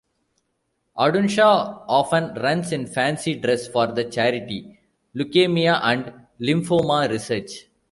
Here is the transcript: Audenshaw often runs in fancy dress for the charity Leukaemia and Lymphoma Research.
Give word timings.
Audenshaw 0.97 1.83
often 1.87 2.33
runs 2.41 2.71
in 2.71 2.87
fancy 2.87 3.35
dress 3.35 3.67
for 3.67 3.85
the 3.85 4.03
charity 4.03 4.79
Leukaemia 5.15 5.79
and 5.83 6.11
Lymphoma 6.41 7.07
Research. 7.07 7.67